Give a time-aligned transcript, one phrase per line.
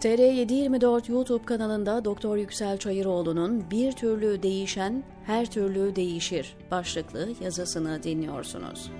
[0.00, 8.90] TR724 YouTube kanalında Doktor Yüksel Çayıroğlu'nun Bir Türlü Değişen Her Türlü Değişir başlıklı yazısını dinliyorsunuz.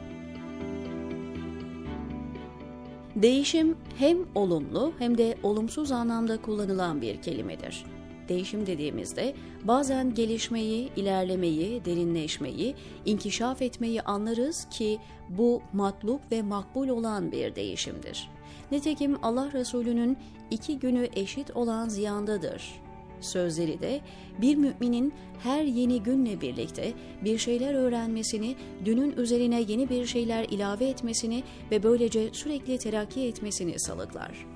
[3.16, 7.84] Değişim hem olumlu hem de olumsuz anlamda kullanılan bir kelimedir.
[8.28, 12.74] Değişim dediğimizde bazen gelişmeyi, ilerlemeyi, derinleşmeyi,
[13.06, 14.98] inkişaf etmeyi anlarız ki
[15.28, 18.28] bu matlup ve makbul olan bir değişimdir.
[18.70, 20.16] Nitekim Allah Resulü'nün
[20.50, 22.80] iki günü eşit olan ziyandadır
[23.20, 24.00] sözleri de
[24.40, 25.12] bir müminin
[25.42, 26.92] her yeni günle birlikte
[27.24, 33.78] bir şeyler öğrenmesini, dünün üzerine yeni bir şeyler ilave etmesini ve böylece sürekli terakki etmesini
[33.78, 34.46] salıklar.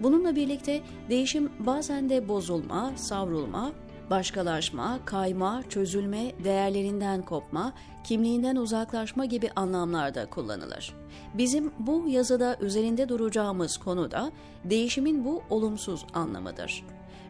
[0.00, 0.80] Bununla birlikte
[1.10, 3.72] değişim bazen de bozulma, savrulma,
[4.10, 7.72] başkalaşma, kayma, çözülme, değerlerinden kopma,
[8.04, 10.94] kimliğinden uzaklaşma gibi anlamlarda kullanılır.
[11.34, 14.32] Bizim bu yazıda üzerinde duracağımız konu da
[14.64, 16.84] değişimin bu olumsuz anlamıdır.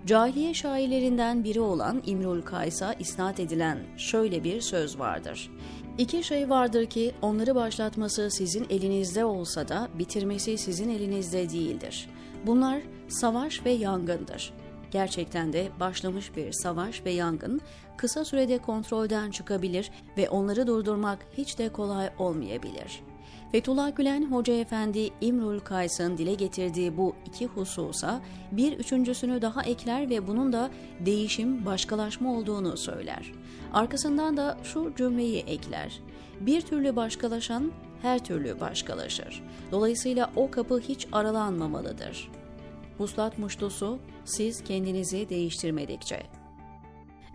[0.06, 5.50] Cahiliye şairlerinden biri olan İmrul Kays'a isnat edilen şöyle bir söz vardır.
[5.98, 12.08] İki şey vardır ki onları başlatması sizin elinizde olsa da bitirmesi sizin elinizde değildir.
[12.46, 14.52] Bunlar savaş ve yangındır.
[14.94, 17.60] Gerçekten de başlamış bir savaş ve yangın
[17.96, 23.14] kısa sürede kontrolden çıkabilir ve onları durdurmak hiç de kolay olmayabilir.''
[23.54, 28.20] Fethullah Gülen Hoca Efendi İmrul Kays'ın dile getirdiği bu iki hususa
[28.52, 30.70] bir üçüncüsünü daha ekler ve bunun da
[31.06, 33.32] değişim, başkalaşma olduğunu söyler.
[33.72, 36.00] Arkasından da şu cümleyi ekler.
[36.40, 37.72] Bir türlü başkalaşan
[38.02, 39.42] her türlü başkalaşır.
[39.72, 42.30] Dolayısıyla o kapı hiç aralanmamalıdır.
[42.98, 46.22] Vuslat muştusu siz kendinizi değiştirmedikçe.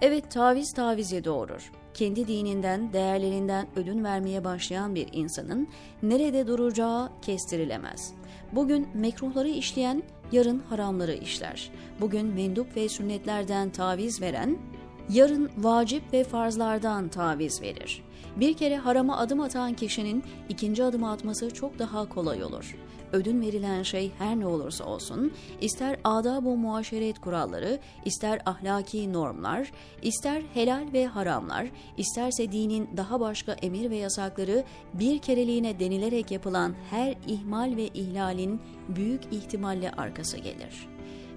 [0.02, 5.67] Evet taviz tavizi doğurur kendi dininden, değerlerinden ödün vermeye başlayan bir insanın
[6.03, 8.13] nerede duracağı kestirilemez.
[8.52, 11.71] Bugün mekruhları işleyen yarın haramları işler.
[12.02, 14.58] Bugün mendup ve sünnetlerden taviz veren
[15.09, 18.03] yarın vacip ve farzlardan taviz verir.
[18.36, 22.75] Bir kere harama adım atan kişinin ikinci adım atması çok daha kolay olur
[23.14, 25.31] ödün verilen şey her ne olursa olsun,
[25.61, 29.71] ister adab-ı muaşeret kuralları, ister ahlaki normlar,
[30.02, 36.76] ister helal ve haramlar, isterse dinin daha başka emir ve yasakları bir kereliğine denilerek yapılan
[36.89, 40.87] her ihmal ve ihlalin büyük ihtimalle arkası gelir.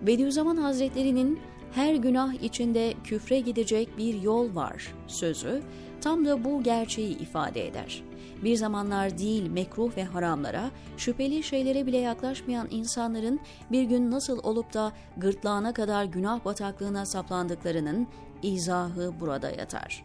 [0.03, 1.41] Bediüzzaman Hazretleri'nin
[1.75, 5.63] her günah içinde küfre gidecek bir yol var sözü
[6.01, 8.03] tam da bu gerçeği ifade eder.
[8.45, 13.41] Bir zamanlar değil mekruh ve haramlara, şüpheli şeylere bile yaklaşmayan insanların
[13.73, 18.07] bir gün nasıl olup da gırtlağına kadar günah bataklığına saplandıklarının
[18.43, 20.05] izahı burada yatar.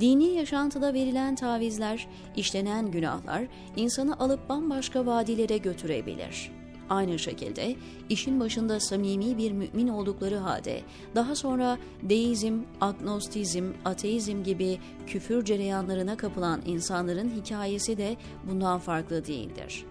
[0.00, 3.44] Dini yaşantıda verilen tavizler, işlenen günahlar
[3.76, 6.59] insanı alıp bambaşka vadilere götürebilir.''
[6.90, 7.76] Aynı şekilde
[8.08, 10.80] işin başında samimi bir mümin oldukları halde
[11.14, 18.16] daha sonra deizm, agnostizm, ateizm gibi küfür cereyanlarına kapılan insanların hikayesi de
[18.50, 19.84] bundan farklı değildir.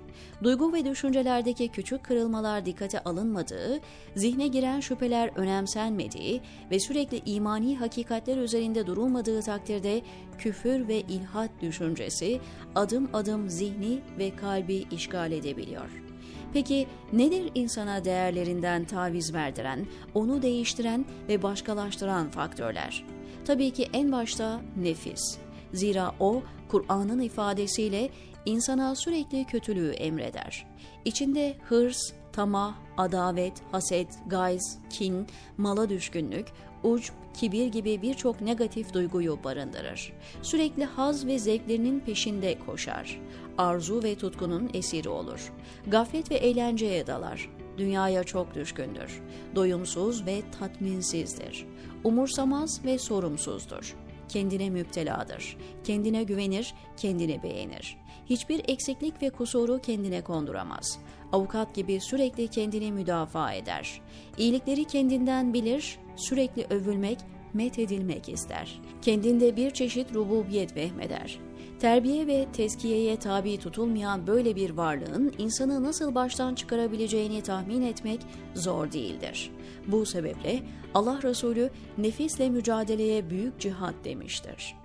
[0.44, 3.80] Duygu ve düşüncelerdeki küçük kırılmalar dikkate alınmadığı,
[4.16, 6.42] zihne giren şüpheler önemsenmediği
[6.72, 10.02] ve sürekli imani hakikatler üzerinde durulmadığı takdirde
[10.38, 12.40] küfür ve ilhat düşüncesi
[12.76, 16.10] adım adım zihni ve kalbi işgal edebiliyor.''
[16.54, 23.06] Peki nedir insana değerlerinden taviz verdiren, onu değiştiren ve başkalaştıran faktörler?
[23.46, 25.38] Tabii ki en başta nefis.
[25.74, 28.10] Zira o Kur'an'ın ifadesiyle
[28.50, 30.68] insana sürekli kötülüğü emreder.
[31.06, 35.28] İçinde hırs, tamah, adavet, haset, gayz, kin,
[35.58, 36.48] mala düşkünlük,
[36.84, 40.14] uç, kibir gibi birçok negatif duyguyu barındırır.
[40.42, 43.22] Sürekli haz ve zevklerinin peşinde koşar.
[43.58, 45.54] Arzu ve tutkunun esiri olur.
[45.88, 47.50] Gaflet ve eğlenceye dalar.
[47.78, 49.22] Dünyaya çok düşkündür.
[49.56, 51.66] Doyumsuz ve tatminsizdir.
[52.04, 53.96] Umursamaz ve sorumsuzdur
[54.30, 55.58] kendine müpteladır.
[55.84, 57.98] Kendine güvenir, kendini beğenir.
[58.26, 61.00] Hiçbir eksiklik ve kusuru kendine konduramaz.
[61.32, 64.02] Avukat gibi sürekli kendini müdafaa eder.
[64.38, 67.18] İyilikleri kendinden bilir, sürekli övülmek,
[67.54, 68.82] met edilmek ister.
[69.02, 71.40] Kendinde bir çeşit rububiyet vehmeder.
[71.80, 78.22] Terbiye ve tezkiyeye tabi tutulmayan böyle bir varlığın insanı nasıl baştan çıkarabileceğini tahmin etmek
[78.56, 79.52] zor değildir.
[79.88, 80.60] Bu sebeple
[80.94, 84.76] Allah Resulü nefisle mücadeleye büyük cihat demiştir.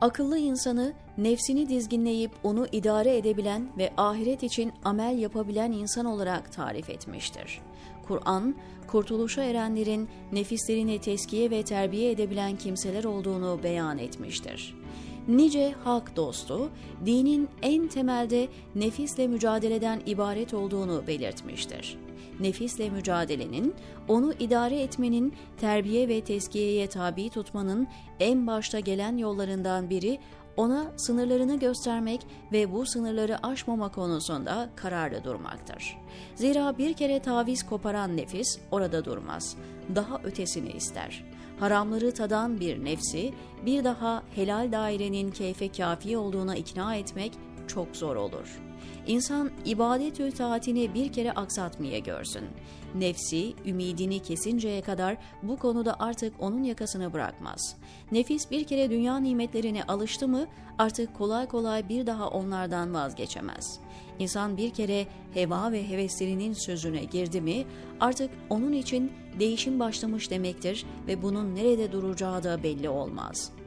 [0.00, 6.90] Akıllı insanı nefsini dizginleyip onu idare edebilen ve ahiret için amel yapabilen insan olarak tarif
[6.90, 7.60] etmiştir.
[8.08, 8.54] Kur'an,
[8.86, 14.74] kurtuluşa erenlerin nefislerini teskiye ve terbiye edebilen kimseler olduğunu beyan etmiştir.
[15.28, 16.70] Nice hak dostu,
[17.06, 21.98] dinin en temelde nefisle mücadeleden ibaret olduğunu belirtmiştir.
[22.40, 23.74] Nefisle mücadelenin,
[24.08, 27.88] onu idare etmenin, terbiye ve teskiyeye tabi tutmanın
[28.20, 30.18] en başta gelen yollarından biri
[30.56, 32.20] ona sınırlarını göstermek
[32.52, 35.98] ve bu sınırları aşmama konusunda kararlı durmaktır.
[36.34, 39.56] Zira bir kere taviz koparan nefis orada durmaz,
[39.94, 41.24] daha ötesini ister.
[41.60, 43.34] Haramları tadan bir nefsi
[43.66, 47.32] bir daha helal dairenin keyfe kafi olduğuna ikna etmek
[47.68, 48.67] çok zor olur.''
[49.06, 52.44] İnsan ibadet taatini bir kere aksatmaya görsün.
[52.94, 57.76] Nefsi, ümidini kesinceye kadar bu konuda artık onun yakasını bırakmaz.
[58.12, 60.46] Nefis bir kere dünya nimetlerine alıştı mı
[60.78, 63.80] artık kolay kolay bir daha onlardan vazgeçemez.
[64.18, 67.64] İnsan bir kere heva ve heveslerinin sözüne girdi mi
[68.00, 73.58] artık onun için değişim başlamış demektir ve bunun nerede duracağı da belli olmaz.''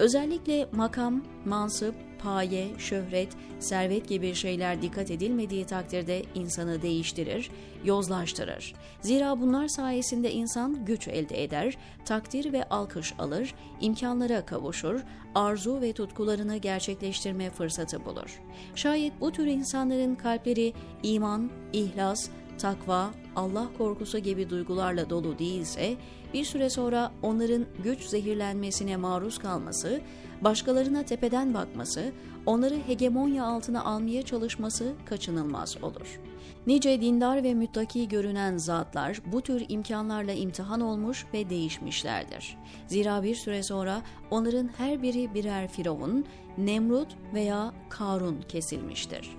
[0.00, 3.28] Özellikle makam, mansıp, paye, şöhret,
[3.58, 7.50] servet gibi şeyler dikkat edilmediği takdirde insanı değiştirir,
[7.84, 8.74] yozlaştırır.
[9.00, 15.00] Zira bunlar sayesinde insan güç elde eder, takdir ve alkış alır, imkanlara kavuşur,
[15.34, 18.40] arzu ve tutkularını gerçekleştirme fırsatı bulur.
[18.74, 20.72] Şayet bu tür insanların kalpleri
[21.02, 22.28] iman, ihlas,
[22.60, 25.96] takva, Allah korkusu gibi duygularla dolu değilse,
[26.34, 30.00] bir süre sonra onların güç zehirlenmesine maruz kalması,
[30.40, 32.12] başkalarına tepeden bakması,
[32.46, 36.20] onları hegemonya altına almaya çalışması kaçınılmaz olur.
[36.66, 42.56] Nice dindar ve müttaki görünen zatlar bu tür imkanlarla imtihan olmuş ve değişmişlerdir.
[42.86, 46.24] Zira bir süre sonra onların her biri birer firavun,
[46.58, 49.30] Nemrut veya Karun kesilmiştir.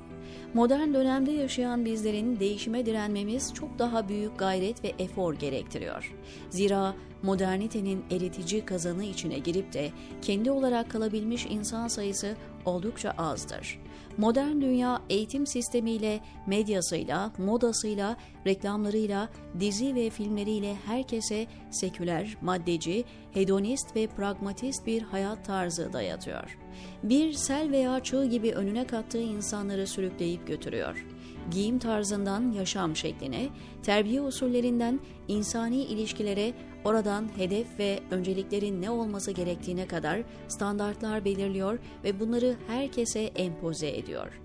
[0.53, 6.13] Modern dönemde yaşayan bizlerin değişime direnmemiz çok daha büyük gayret ve efor gerektiriyor.
[6.49, 9.91] Zira modernitenin eritici kazanı içine girip de
[10.21, 13.79] kendi olarak kalabilmiş insan sayısı oldukça azdır.
[14.17, 18.17] Modern dünya eğitim sistemiyle, medyasıyla, modasıyla,
[18.47, 19.29] reklamlarıyla,
[19.59, 26.57] dizi ve filmleriyle herkese seküler, maddeci, hedonist ve pragmatist bir hayat tarzı dayatıyor.
[27.03, 31.05] Bir sel veya çığ gibi önüne kattığı insanları sürükleyip götürüyor
[31.51, 33.49] giyim tarzından yaşam şekline,
[33.83, 36.53] terbiye usullerinden insani ilişkilere,
[36.85, 44.41] oradan hedef ve önceliklerin ne olması gerektiğine kadar standartlar belirliyor ve bunları herkese empoze ediyor.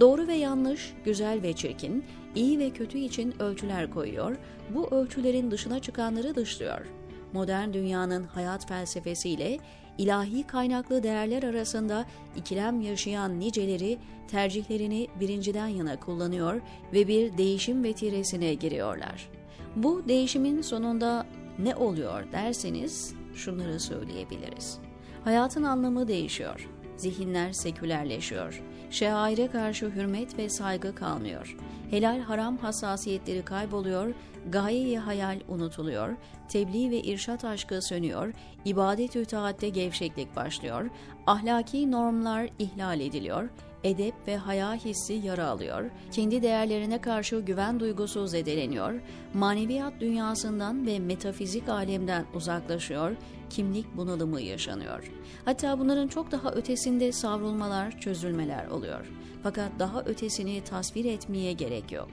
[0.00, 2.04] Doğru ve yanlış, güzel ve çirkin,
[2.34, 4.36] iyi ve kötü için ölçüler koyuyor,
[4.74, 6.86] bu ölçülerin dışına çıkanları dışlıyor.
[7.32, 9.58] Modern dünyanın hayat felsefesiyle
[9.98, 12.04] ilahi kaynaklı değerler arasında
[12.36, 13.98] ikilem yaşayan niceleri
[14.28, 16.60] tercihlerini birinciden yana kullanıyor
[16.92, 19.28] ve bir değişim vetiresine giriyorlar.
[19.76, 21.26] Bu değişimin sonunda
[21.62, 24.78] ne oluyor derseniz şunları söyleyebiliriz.
[25.24, 26.68] Hayatın anlamı değişiyor.
[26.96, 28.62] Zihinler sekülerleşiyor.
[28.90, 31.56] Şeaire karşı hürmet ve saygı kalmıyor.
[31.90, 34.14] Helal haram hassasiyetleri kayboluyor,
[34.48, 36.16] gayeyi hayal unutuluyor,
[36.48, 38.32] tebliğ ve irşat aşkı sönüyor,
[38.64, 40.90] ibadet-ü taatte gevşeklik başlıyor,
[41.26, 43.48] ahlaki normlar ihlal ediliyor,
[43.84, 49.00] edep ve haya hissi yara alıyor, kendi değerlerine karşı güven duygusu zedeleniyor,
[49.34, 53.16] maneviyat dünyasından ve metafizik alemden uzaklaşıyor,
[53.50, 55.10] kimlik bunalımı yaşanıyor.
[55.44, 59.06] Hatta bunların çok daha ötesinde savrulmalar, çözülmeler oluyor.
[59.42, 62.08] Fakat daha ötesini tasvir etmeye gerek yok.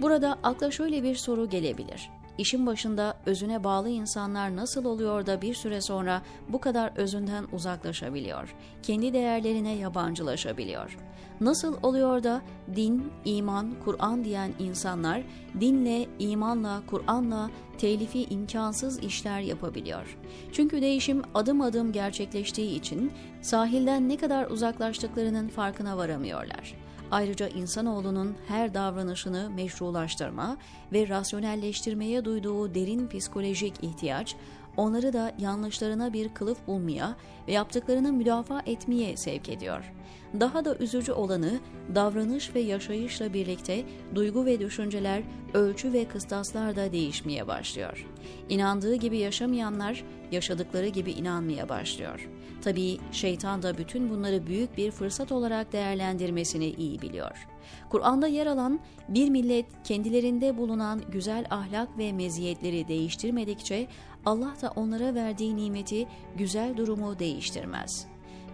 [0.00, 2.10] Burada akla şöyle bir soru gelebilir.
[2.40, 8.54] İşin başında özüne bağlı insanlar nasıl oluyor da bir süre sonra bu kadar özünden uzaklaşabiliyor?
[8.82, 10.98] Kendi değerlerine yabancılaşabiliyor?
[11.40, 12.42] Nasıl oluyor da
[12.76, 15.22] din, iman, Kur'an diyen insanlar
[15.60, 20.18] dinle, imanla, Kur'anla telifi imkansız işler yapabiliyor?
[20.52, 26.74] Çünkü değişim adım adım gerçekleştiği için sahilden ne kadar uzaklaştıklarının farkına varamıyorlar.
[27.10, 30.56] Ayrıca insanoğlunun her davranışını meşrulaştırma
[30.92, 34.36] ve rasyonelleştirmeye duyduğu derin psikolojik ihtiyaç,
[34.76, 37.16] onları da yanlışlarına bir kılıf bulmaya
[37.48, 39.92] ve yaptıklarını müdafaa etmeye sevk ediyor.
[40.40, 41.60] Daha da üzücü olanı
[41.94, 45.22] davranış ve yaşayışla birlikte duygu ve düşünceler,
[45.54, 48.06] ölçü ve kıstaslar da değişmeye başlıyor.
[48.48, 52.28] İnandığı gibi yaşamayanlar yaşadıkları gibi inanmaya başlıyor.
[52.62, 57.46] Tabii şeytan da bütün bunları büyük bir fırsat olarak değerlendirmesini iyi biliyor.
[57.90, 63.86] Kur'an'da yer alan bir millet kendilerinde bulunan güzel ahlak ve meziyetleri değiştirmedikçe
[64.26, 68.06] Allah da onlara verdiği nimeti, güzel durumu değiştirmez.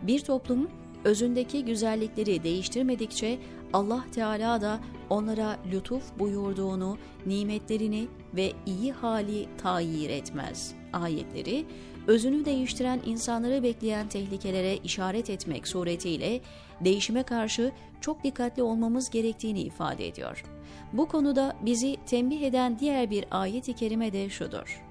[0.03, 0.71] Bir toplum
[1.07, 3.39] özündeki güzellikleri değiştirmedikçe
[3.73, 10.75] Allah Teala da onlara lütuf buyurduğunu, nimetlerini ve iyi hali tayir etmez.
[10.93, 11.65] Ayetleri
[12.07, 16.41] özünü değiştiren insanları bekleyen tehlikelere işaret etmek suretiyle
[16.81, 20.45] değişime karşı çok dikkatli olmamız gerektiğini ifade ediyor.
[20.93, 24.83] Bu konuda bizi tembih eden diğer bir ayet-i kerime de şudur.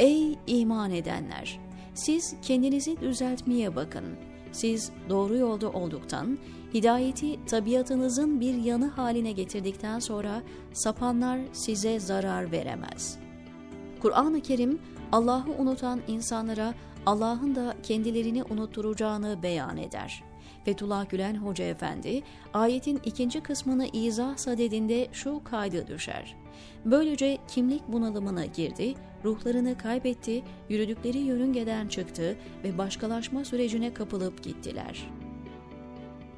[0.00, 1.58] Ey iman edenler!
[1.94, 4.04] Siz kendinizi düzeltmeye bakın.
[4.58, 6.38] Siz doğru yolda olduktan,
[6.74, 13.18] hidayeti tabiatınızın bir yanı haline getirdikten sonra sapanlar size zarar veremez.
[14.02, 14.78] Kur'an-ı Kerim
[15.12, 16.74] Allah'ı unutan insanlara
[17.06, 20.24] Allah'ın da kendilerini unutturacağını beyan eder.
[20.64, 22.22] Fethullah Gülen Hoca Efendi
[22.54, 26.36] ayetin ikinci kısmını izah sadedinde şu kaydı düşer.
[26.84, 35.28] Böylece kimlik bunalımına girdi, ruhlarını kaybetti, yürüdükleri yörüngeden çıktı ve başkalaşma sürecine kapılıp gittiler.''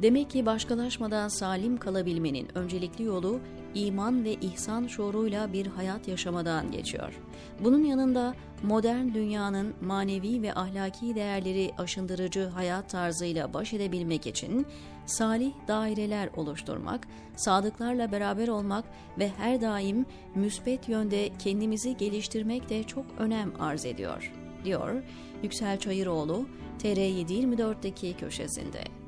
[0.02, 3.40] Demek ki başkalaşmadan salim kalabilmenin öncelikli yolu
[3.74, 7.20] iman ve ihsan şuuruyla bir hayat yaşamadan geçiyor.
[7.60, 14.66] Bunun yanında modern dünyanın manevi ve ahlaki değerleri aşındırıcı hayat tarzıyla baş edebilmek için
[15.06, 18.84] salih daireler oluşturmak, sadıklarla beraber olmak
[19.18, 24.32] ve her daim müspet yönde kendimizi geliştirmek de çok önem arz ediyor,
[24.64, 25.02] diyor
[25.42, 26.46] Yüksel Çayıroğlu
[26.82, 28.99] TR724'deki köşesinde.